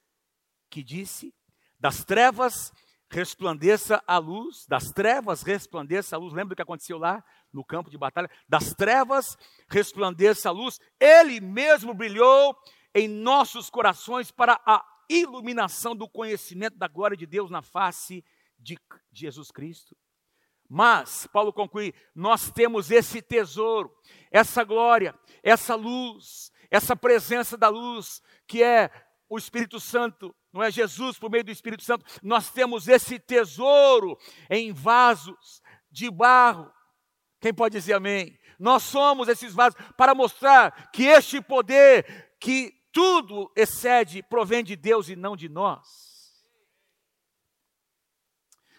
[0.67, 1.31] que disse:
[1.79, 2.73] das trevas
[3.07, 6.33] resplandeça a luz, das trevas resplandeça a luz.
[6.33, 8.31] Lembra do que aconteceu lá no campo de batalha?
[8.49, 9.37] Das trevas
[9.69, 10.79] resplandeça a luz.
[10.99, 12.57] Ele mesmo brilhou
[12.95, 18.27] em nossos corações para a iluminação do conhecimento da glória de Deus na face de
[19.11, 19.95] Jesus Cristo.
[20.69, 23.95] Mas, Paulo conclui, nós temos esse tesouro,
[24.29, 28.91] essa glória, essa luz, essa presença da luz, que é
[29.29, 32.05] o Espírito Santo, não é Jesus por meio do Espírito Santo.
[32.21, 34.17] Nós temos esse tesouro
[34.49, 36.71] em vasos de barro.
[37.39, 38.37] Quem pode dizer amém?
[38.59, 45.09] Nós somos esses vasos para mostrar que este poder, que tudo excede, provém de Deus
[45.09, 46.16] e não de nós.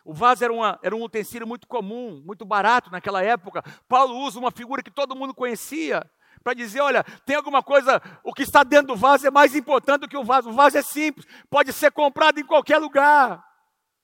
[0.09, 3.63] O vaso era, uma, era um utensílio muito comum, muito barato naquela época.
[3.87, 6.11] Paulo usa uma figura que todo mundo conhecia
[6.43, 10.01] para dizer: olha, tem alguma coisa, o que está dentro do vaso é mais importante
[10.01, 10.49] do que o vaso.
[10.49, 13.45] O vaso é simples, pode ser comprado em qualquer lugar,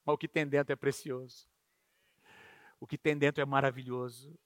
[0.05, 1.47] mas o que tem dentro é precioso.
[2.79, 4.37] O que tem dentro é maravilhoso.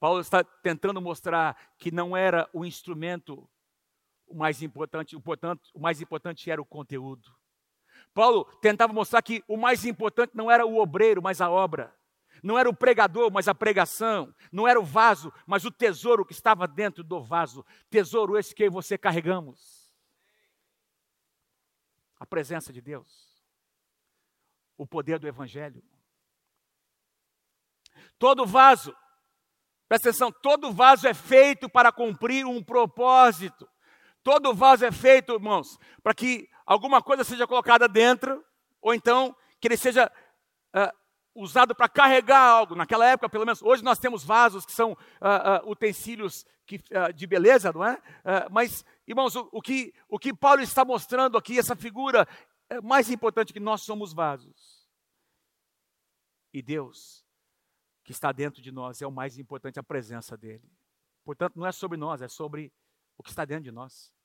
[0.00, 3.48] Paulo está tentando mostrar que não era o instrumento
[4.26, 7.32] o mais importante, o, portanto, o mais importante era o conteúdo.
[8.16, 11.94] Paulo tentava mostrar que o mais importante não era o obreiro, mas a obra.
[12.42, 14.34] Não era o pregador, mas a pregação.
[14.50, 17.62] Não era o vaso, mas o tesouro que estava dentro do vaso.
[17.90, 19.92] Tesouro esse que você carregamos.
[22.18, 23.38] A presença de Deus.
[24.78, 25.84] O poder do Evangelho.
[28.18, 28.96] Todo vaso,
[29.86, 33.68] presta atenção, todo vaso é feito para cumprir um propósito.
[34.26, 38.44] Todo vaso é feito, irmãos, para que alguma coisa seja colocada dentro,
[38.82, 40.10] ou então que ele seja
[40.74, 40.92] uh,
[41.32, 42.74] usado para carregar algo.
[42.74, 46.80] Naquela época, pelo menos, hoje nós temos vasos que são uh, uh, utensílios que,
[47.14, 48.02] de beleza, não é?
[48.50, 52.26] mas, irmãos, o, o, que, o que Paulo está mostrando aqui, essa figura,
[52.68, 54.90] é mais importante que nós somos vasos.
[56.52, 57.24] E Deus,
[58.02, 60.68] que está dentro de nós, é o mais importante, a presença dEle.
[61.24, 62.72] Portanto, não é sobre nós, é sobre
[63.16, 64.15] o que está dentro de nós.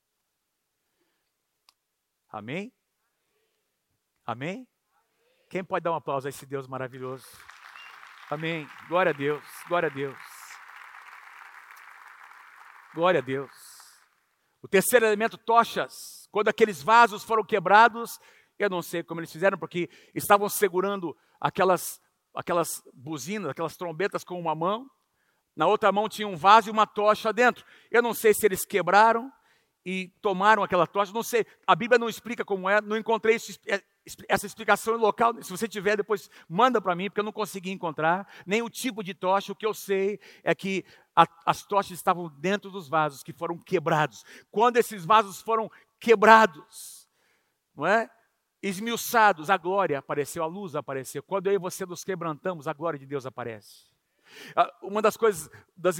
[2.32, 2.72] Amém?
[4.24, 4.66] Amém?
[5.50, 7.26] Quem pode dar um aplauso a esse Deus maravilhoso?
[8.30, 8.66] Amém.
[8.88, 10.16] Glória a Deus, glória a Deus.
[12.94, 13.52] Glória a Deus.
[14.62, 16.26] O terceiro elemento, tochas.
[16.30, 18.18] Quando aqueles vasos foram quebrados,
[18.58, 22.00] eu não sei como eles fizeram, porque estavam segurando aquelas,
[22.34, 24.88] aquelas buzinas, aquelas trombetas com uma mão.
[25.54, 27.62] Na outra mão tinha um vaso e uma tocha dentro.
[27.90, 29.30] Eu não sei se eles quebraram
[29.84, 31.44] e tomaram aquela tocha, não sei.
[31.66, 33.36] A Bíblia não explica como é, não encontrei
[34.28, 38.26] essa explicação local, se você tiver, depois manda para mim, porque eu não consegui encontrar,
[38.46, 39.52] nem o tipo de tocha.
[39.52, 43.58] O que eu sei é que a, as tochas estavam dentro dos vasos que foram
[43.58, 44.24] quebrados.
[44.50, 47.08] Quando esses vasos foram quebrados,
[47.74, 48.10] não é?
[48.62, 51.22] Esmiuçados, a glória apareceu, a luz apareceu.
[51.22, 53.90] Quando eu e você nos quebrantamos, a glória de Deus aparece.
[54.54, 55.96] Ah, uma das coisas, das,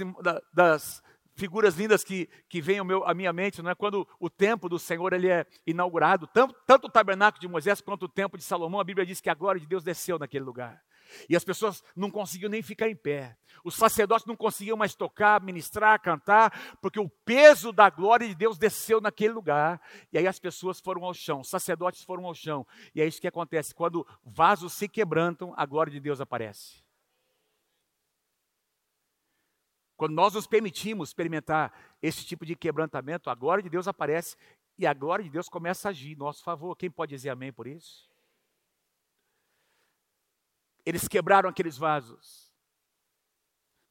[0.53, 1.03] das
[1.35, 3.75] figuras lindas que, que vêm à minha mente, não é?
[3.75, 8.03] quando o templo do Senhor ele é inaugurado, tanto, tanto o tabernáculo de Moisés quanto
[8.03, 10.81] o templo de Salomão, a Bíblia diz que a glória de Deus desceu naquele lugar.
[11.29, 13.37] E as pessoas não conseguiam nem ficar em pé.
[13.63, 18.57] Os sacerdotes não conseguiam mais tocar, ministrar, cantar, porque o peso da glória de Deus
[18.57, 19.79] desceu naquele lugar.
[20.11, 22.65] E aí as pessoas foram ao chão, os sacerdotes foram ao chão.
[22.93, 23.73] E é isso que acontece.
[23.73, 26.83] Quando vasos se quebrantam, a glória de Deus aparece.
[30.03, 34.35] Quando nós nos permitimos experimentar esse tipo de quebrantamento, a glória de Deus aparece
[34.77, 36.75] e a glória de Deus começa a agir em nosso favor.
[36.75, 38.11] Quem pode dizer amém por isso?
[40.85, 42.53] Eles quebraram aqueles vasos.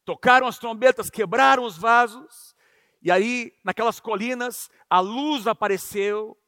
[0.04, 2.54] Tocaram as trombetas, quebraram os vasos.
[3.00, 6.38] E aí, naquelas colinas, a luz apareceu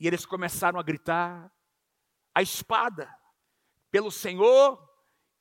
[0.00, 1.52] e eles começaram a gritar:
[2.34, 3.14] a espada
[3.90, 4.82] pelo Senhor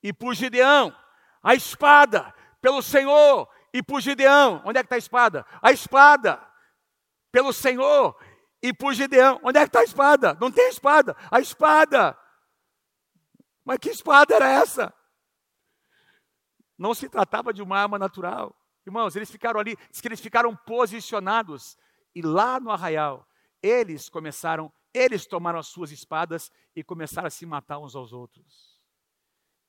[0.03, 0.93] e por Gideão.
[1.41, 2.35] A espada
[2.65, 4.59] pelo Senhor e por Gideão.
[4.65, 5.45] Onde é que está a espada?
[5.61, 6.43] A espada
[7.31, 8.19] pelo Senhor
[8.59, 9.39] e por Gideão.
[9.43, 10.35] Onde é que está a espada?
[10.41, 11.15] Não tem espada.
[11.29, 12.17] A espada.
[13.63, 14.91] Mas que espada era essa?
[16.75, 18.59] Não se tratava de uma arma natural.
[18.83, 21.77] Irmãos, eles ficaram ali, diz que eles ficaram posicionados.
[22.15, 23.27] E lá no arraial,
[23.61, 28.81] eles começaram, eles tomaram as suas espadas e começaram a se matar uns aos outros.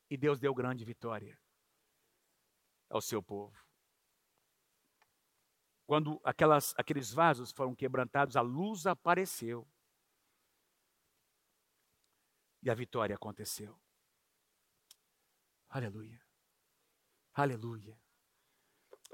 [0.08, 1.38] E Deus deu grande vitória
[2.88, 3.56] ao seu povo.
[5.86, 9.66] Quando aquelas, aqueles vasos foram quebrantados, a luz apareceu.
[12.62, 13.78] E a vitória aconteceu.
[15.68, 16.20] Aleluia.
[17.32, 17.96] Aleluia.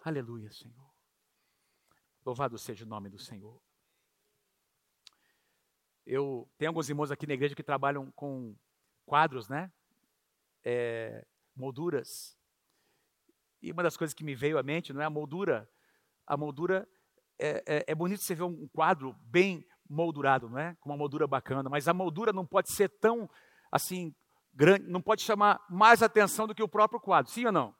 [0.02, 0.90] Aleluia, Senhor.
[2.24, 3.60] Louvado seja o nome do Senhor.
[6.06, 8.56] Eu tenho alguns irmãos aqui na igreja que trabalham com
[9.04, 9.72] quadros, né?
[10.64, 12.38] É, molduras.
[13.62, 15.68] E uma das coisas que me veio à mente, não é a moldura.
[16.26, 16.88] A moldura
[17.38, 20.74] é, é, é bonito você ver um quadro bem moldurado, não é?
[20.80, 23.30] Com uma moldura bacana, mas a moldura não pode ser tão
[23.70, 24.14] assim
[24.52, 27.74] grande, não pode chamar mais atenção do que o próprio quadro, sim ou não?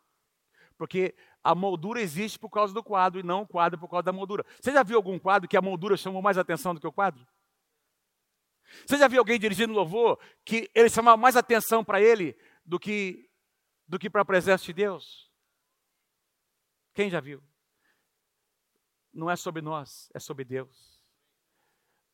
[0.77, 4.13] Porque a moldura existe por causa do quadro e não o quadro por causa da
[4.13, 4.45] moldura.
[4.61, 7.27] Você já viu algum quadro que a moldura chamou mais atenção do que o quadro?
[8.87, 13.29] Você já viu alguém dirigindo louvor que ele chamava mais atenção para ele do que
[13.87, 15.32] do que para a presença de Deus?
[16.95, 17.43] Quem já viu?
[19.13, 21.01] Não é sobre nós, é sobre Deus.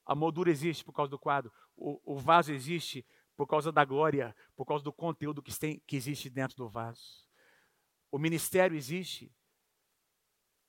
[0.04, 4.34] A moldura existe por causa do quadro, o, o vaso existe por causa da glória,
[4.56, 7.28] por causa do conteúdo que, tem, que existe dentro do vaso.
[8.10, 9.32] O ministério existe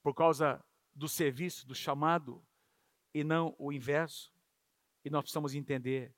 [0.03, 2.45] por causa do serviço, do chamado,
[3.13, 4.31] e não o inverso.
[5.03, 6.13] E nós precisamos entender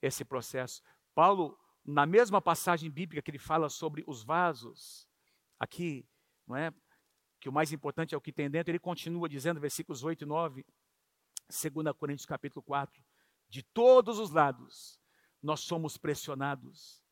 [0.00, 0.82] esse processo.
[1.14, 5.08] Paulo, na mesma passagem bíblica que ele fala sobre os vasos,
[5.58, 6.08] aqui
[6.46, 6.72] não é?
[7.40, 8.70] Que o mais importante é o que tem dentro.
[8.70, 10.64] Ele continua dizendo, versículos 8 e 9,
[11.48, 13.02] 2 Coríntios capítulo 4,
[13.48, 14.98] de todos os lados
[15.42, 17.02] nós somos pressionados,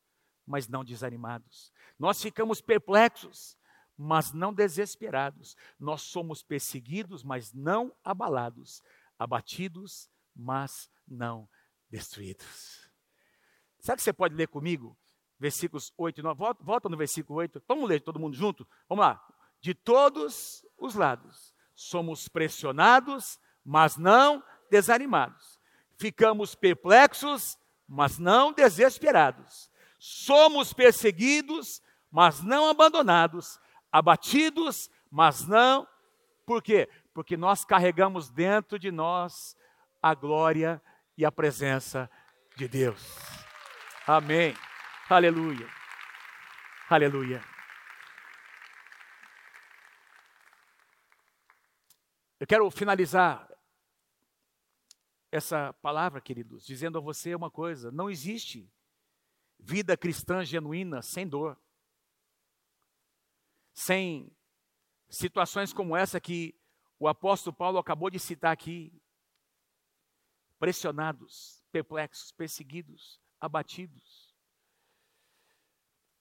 [0.45, 1.71] mas não desanimados.
[1.99, 3.55] Nós ficamos perplexos,
[3.95, 5.55] mas não desesperados.
[5.79, 8.81] Nós somos perseguidos, mas não abalados,
[9.19, 11.47] abatidos, mas não
[11.89, 12.89] destruídos.
[13.79, 14.97] Sabe que você pode ler comigo?
[15.43, 16.37] Versículos 8 e 9.
[16.37, 17.61] Volta, volta no versículo 8.
[17.67, 18.65] Vamos ler todo mundo junto?
[18.87, 19.21] Vamos lá.
[19.59, 24.41] De todos os lados, somos pressionados, mas não
[24.71, 25.59] desanimados.
[25.97, 29.69] Ficamos perplexos, mas não desesperados.
[29.99, 33.59] Somos perseguidos, mas não abandonados.
[33.91, 35.85] Abatidos, mas não.
[36.45, 36.87] Por quê?
[37.13, 39.57] Porque nós carregamos dentro de nós
[40.01, 40.81] a glória
[41.17, 42.09] e a presença
[42.55, 43.01] de Deus.
[44.07, 44.55] Amém.
[45.15, 45.67] Aleluia.
[46.89, 47.39] Aleluia.
[52.39, 53.47] Eu quero finalizar
[55.31, 58.67] essa palavra, queridos, dizendo a você uma coisa: não existe
[59.59, 61.61] vida cristã genuína sem dor,
[63.71, 64.35] sem
[65.07, 66.59] situações como essa que
[66.97, 68.91] o apóstolo Paulo acabou de citar aqui,
[70.57, 74.22] pressionados, perplexos, perseguidos, abatidos.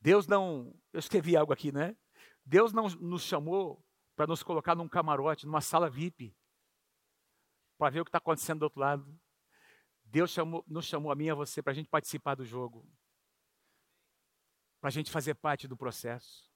[0.02, 1.96] Deus não, eu escrevi algo aqui, né?
[2.44, 3.80] Deus não nos chamou
[4.16, 6.36] para nos colocar num camarote, numa sala VIP,
[7.78, 9.20] para ver o que está acontecendo do outro lado.
[10.04, 12.84] Deus chamou, nos chamou a mim e a você para a gente participar do jogo,
[14.80, 16.50] para a gente fazer parte do processo.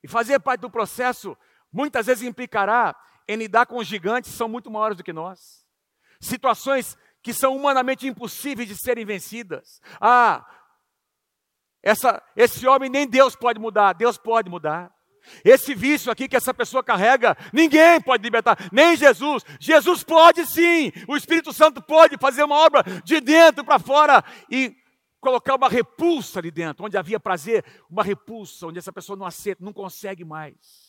[0.00, 1.36] E fazer parte do processo
[1.72, 2.94] muitas vezes implicará
[3.26, 5.66] em lidar com gigantes que são muito maiores do que nós.
[6.20, 9.80] Situações que são humanamente impossíveis de serem vencidas.
[10.00, 10.46] Ah,
[11.86, 14.92] essa, esse homem nem Deus pode mudar, Deus pode mudar.
[15.44, 19.44] Esse vício aqui que essa pessoa carrega, ninguém pode libertar, nem Jesus.
[19.60, 24.74] Jesus pode sim, o Espírito Santo pode fazer uma obra de dentro para fora e
[25.20, 29.64] colocar uma repulsa ali dentro, onde havia prazer, uma repulsa, onde essa pessoa não aceita,
[29.64, 30.86] não consegue mais.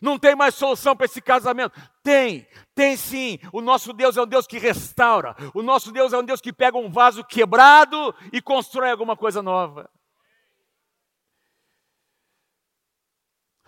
[0.00, 1.78] Não tem mais solução para esse casamento.
[2.02, 3.38] Tem, tem sim.
[3.52, 5.34] O nosso Deus é um Deus que restaura.
[5.52, 9.42] O nosso Deus é um Deus que pega um vaso quebrado e constrói alguma coisa
[9.42, 9.90] nova.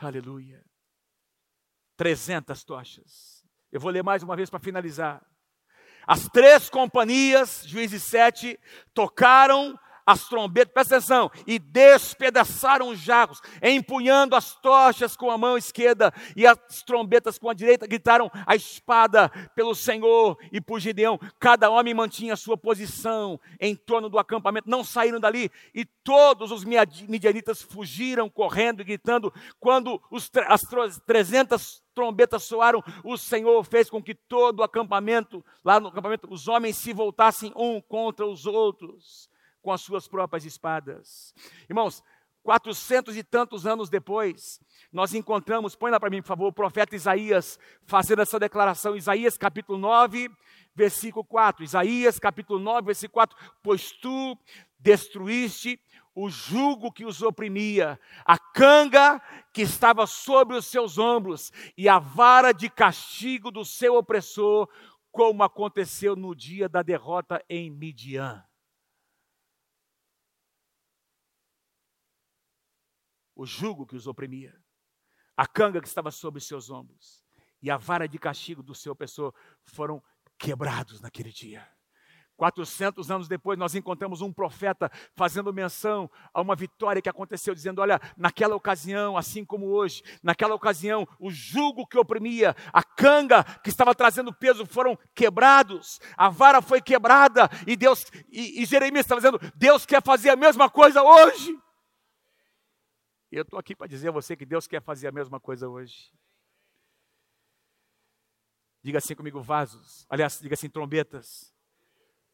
[0.00, 0.64] Aleluia.
[1.96, 3.44] 300 tochas.
[3.70, 5.22] Eu vou ler mais uma vez para finalizar.
[6.06, 8.58] As três companhias, Juízes 7,
[8.94, 15.56] tocaram as trombetas, presta atenção, e despedaçaram os jarros, empunhando as tochas com a mão
[15.56, 21.18] esquerda e as trombetas com a direita, gritaram a espada pelo Senhor e por Gideão.
[21.38, 26.50] Cada homem mantinha a sua posição em torno do acampamento, não saíram dali, e todos
[26.50, 29.32] os midianitas fugiram correndo e gritando.
[29.58, 30.62] Quando os, as
[31.06, 36.48] 300 trombetas soaram, o Senhor fez com que todo o acampamento, lá no acampamento, os
[36.48, 39.28] homens se voltassem um contra os outros
[39.62, 41.34] com as suas próprias espadas.
[41.68, 42.02] Irmãos,
[42.42, 44.60] quatrocentos e tantos anos depois,
[44.92, 49.36] nós encontramos, põe lá para mim, por favor, o profeta Isaías fazendo essa declaração, Isaías
[49.36, 50.30] capítulo 9,
[50.74, 51.64] versículo 4.
[51.64, 53.36] Isaías capítulo 9, versículo 4.
[53.62, 54.38] Pois tu
[54.78, 55.78] destruíste
[56.14, 61.98] o jugo que os oprimia, a canga que estava sobre os seus ombros e a
[61.98, 64.68] vara de castigo do seu opressor,
[65.12, 68.44] como aconteceu no dia da derrota em Midian.
[73.40, 74.54] O jugo que os oprimia,
[75.34, 77.24] a canga que estava sobre seus ombros
[77.62, 79.32] e a vara de castigo do seu opressor
[79.64, 80.02] foram
[80.38, 81.66] quebrados naquele dia.
[82.36, 87.80] 400 anos depois, nós encontramos um profeta fazendo menção a uma vitória que aconteceu, dizendo:
[87.80, 93.70] Olha, naquela ocasião, assim como hoje, naquela ocasião, o jugo que oprimia, a canga que
[93.70, 99.16] estava trazendo peso foram quebrados, a vara foi quebrada, e Deus, e, e Jeremias está
[99.16, 101.58] dizendo: Deus quer fazer a mesma coisa hoje.
[103.30, 105.68] E eu estou aqui para dizer a você que Deus quer fazer a mesma coisa
[105.68, 106.12] hoje.
[108.82, 110.06] Diga assim comigo, vasos.
[110.08, 111.54] Aliás, diga assim, trombetas,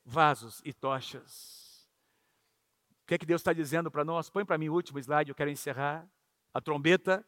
[0.04, 1.86] vasos e tochas.
[3.02, 4.30] O que é que Deus está dizendo para nós?
[4.30, 6.08] Põe para mim o último slide, eu quero encerrar.
[6.54, 7.26] A trombeta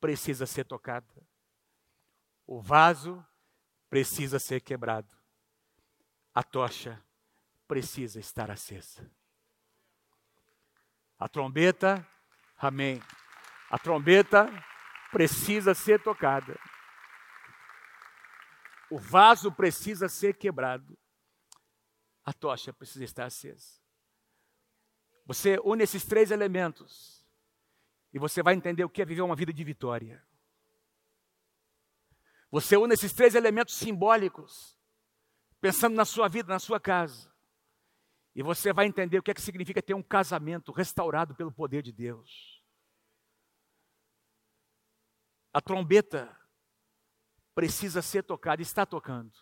[0.00, 1.14] precisa ser tocada.
[2.46, 3.24] O vaso
[3.88, 5.16] precisa ser quebrado.
[6.34, 7.02] A tocha
[7.66, 9.10] precisa estar acesa.
[11.22, 12.04] A trombeta,
[12.58, 13.00] amém.
[13.70, 14.50] A trombeta
[15.12, 16.58] precisa ser tocada.
[18.90, 20.98] O vaso precisa ser quebrado.
[22.24, 23.80] A tocha precisa estar acesa.
[25.24, 27.24] Você une esses três elementos
[28.12, 30.26] e você vai entender o que é viver uma vida de vitória.
[32.50, 34.76] Você une esses três elementos simbólicos,
[35.60, 37.31] pensando na sua vida, na sua casa.
[38.34, 41.82] E você vai entender o que é que significa ter um casamento restaurado pelo poder
[41.82, 42.62] de Deus.
[45.52, 46.34] A trombeta
[47.54, 49.32] precisa ser tocada, está tocando.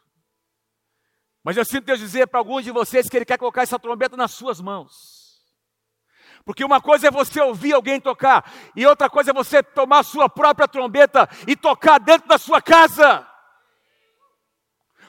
[1.43, 4.17] Mas eu sinto Deus dizer para alguns de vocês que Ele quer colocar essa trombeta
[4.17, 5.31] nas suas mãos.
[6.45, 10.05] Porque uma coisa é você ouvir alguém tocar, e outra coisa é você tomar a
[10.05, 13.27] sua própria trombeta e tocar dentro da sua casa,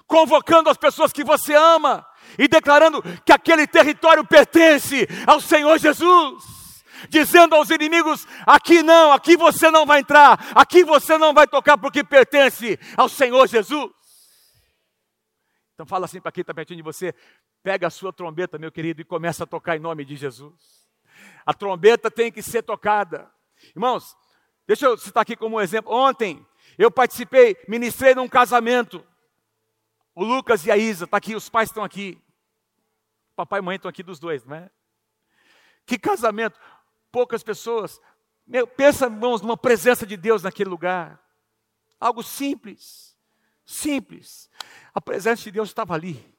[0.05, 2.05] convocando as pessoas que você ama,
[2.37, 6.61] e declarando que aquele território pertence ao Senhor Jesus.
[7.09, 11.77] Dizendo aos inimigos: aqui não, aqui você não vai entrar, aqui você não vai tocar,
[11.77, 13.91] porque pertence ao Senhor Jesus.
[15.73, 17.13] Então fala assim para quem está pertinho de você:
[17.63, 20.53] pega a sua trombeta, meu querido, e começa a tocar em nome de Jesus.
[21.45, 23.29] A trombeta tem que ser tocada.
[23.75, 24.15] Irmãos,
[24.67, 25.91] deixa eu citar aqui como um exemplo.
[25.91, 26.45] Ontem
[26.77, 29.03] eu participei, ministrei num casamento
[30.13, 32.21] O Lucas e a Isa, tá aqui, os pais estão aqui.
[33.35, 34.69] Papai e mãe estão aqui dos dois, não é?
[35.85, 36.59] Que casamento,
[37.11, 37.99] poucas pessoas.
[38.45, 41.21] Meu, pensa, irmãos, numa presença de Deus naquele lugar.
[41.99, 43.17] Algo simples,
[43.65, 44.49] simples.
[44.93, 46.31] A presença de Deus estava ali.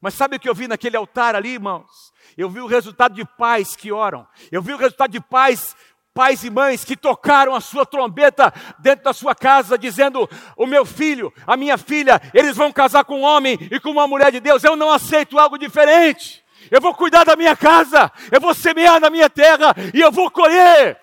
[0.00, 2.12] Mas sabe o que eu vi naquele altar ali, irmãos?
[2.36, 4.26] Eu vi o resultado de pais que oram.
[4.50, 5.76] Eu vi o resultado de pais,
[6.20, 10.84] pais e mães que tocaram a sua trombeta dentro da sua casa, dizendo: O meu
[10.84, 14.38] filho, a minha filha, eles vão casar com um homem e com uma mulher de
[14.38, 14.62] Deus.
[14.62, 16.44] Eu não aceito algo diferente.
[16.70, 20.30] Eu vou cuidar da minha casa, eu vou semear na minha terra e eu vou
[20.30, 21.00] colher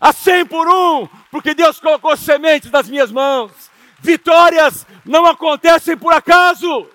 [0.00, 3.52] a cem por um, porque Deus colocou sementes nas minhas mãos.
[4.00, 6.88] Vitórias não acontecem por acaso.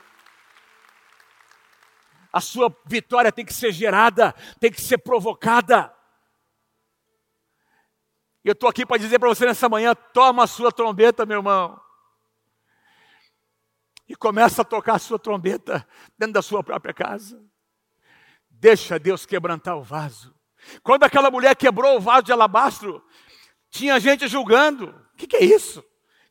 [2.33, 5.98] A sua vitória tem que ser gerada, tem que ser provocada.
[8.43, 11.79] Eu estou aqui para dizer para você nessa manhã: toma a sua trombeta, meu irmão.
[14.07, 15.87] E começa a tocar a sua trombeta
[16.17, 17.43] dentro da sua própria casa.
[18.49, 20.33] Deixa Deus quebrantar o vaso.
[20.81, 23.03] Quando aquela mulher quebrou o vaso de alabastro,
[23.69, 25.83] tinha gente julgando: o que, que é isso?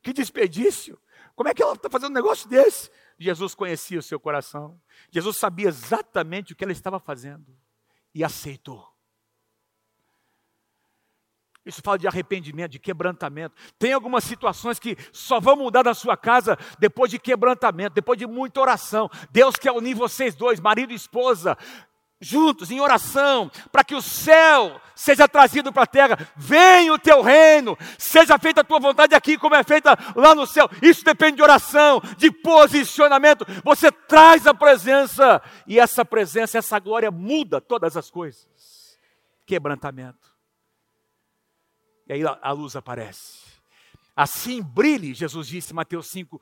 [0.03, 0.99] Que desperdício!
[1.37, 2.91] Como é que ela está fazendo um negócio desse?
[3.17, 4.81] Jesus conhecia o seu coração.
[5.11, 7.57] Jesus sabia exatamente o que ela estava fazendo
[8.15, 8.98] e aceitou.
[11.69, 13.55] Isso fala de arrependimento, de quebrantamento.
[13.79, 18.27] Tem algumas situações que só vão mudar na sua casa depois de quebrantamento, depois de
[18.27, 19.11] muita oração.
[19.31, 21.59] Deus quer unir vocês dois, marido e esposa,
[22.19, 26.19] juntos em oração, para que o céu seja trazido para a terra.
[26.35, 30.47] Venha o teu reino, seja feita a tua vontade aqui, como é feita lá no
[30.47, 30.71] céu.
[30.81, 33.45] Isso depende de oração, de posicionamento.
[33.63, 38.49] Você traz a presença, e essa presença, essa glória muda todas as coisas.
[39.45, 40.28] Quebrantamento.
[42.09, 43.47] E aí a luz aparece.
[44.17, 46.41] Assim brilhe, Jesus disse, Mateus 5,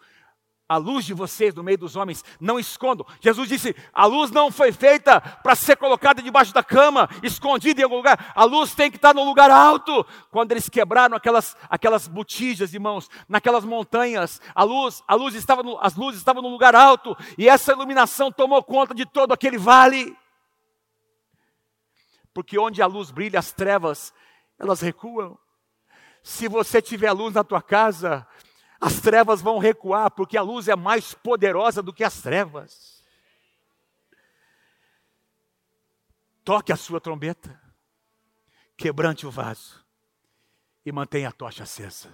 [0.69, 3.07] a luz de vocês no meio dos homens, não escondam.
[3.21, 7.85] Jesus disse: a luz não foi feita para ser colocada debaixo da cama, escondida em
[7.85, 8.33] algum lugar.
[8.35, 10.05] A luz tem que estar no lugar alto.
[10.31, 15.79] Quando eles quebraram aquelas, aquelas botijas, irmãos, naquelas montanhas, a luz, a luz estava no,
[15.81, 20.17] as luzes estavam no lugar alto e essa iluminação tomou conta de todo aquele vale.
[22.35, 24.13] Porque onde a luz brilha, as trevas
[24.59, 25.39] elas recuam.
[26.27, 28.27] Se você tiver luz na tua casa,
[28.81, 33.01] as trevas vão recuar, porque a luz é mais poderosa do que as trevas.
[36.43, 37.63] Toque a sua trombeta,
[38.77, 39.87] quebrante o vaso
[40.85, 42.11] e mantenha a tocha acesa.